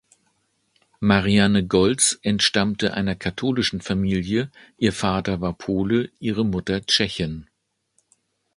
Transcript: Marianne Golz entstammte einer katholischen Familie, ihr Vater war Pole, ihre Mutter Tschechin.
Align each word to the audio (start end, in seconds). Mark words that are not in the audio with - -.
Marianne 0.99 1.63
Golz 1.67 2.17
entstammte 2.23 2.95
einer 2.95 3.13
katholischen 3.13 3.81
Familie, 3.81 4.49
ihr 4.79 4.93
Vater 4.93 5.41
war 5.41 5.53
Pole, 5.53 6.09
ihre 6.19 6.43
Mutter 6.43 6.83
Tschechin. 6.83 7.45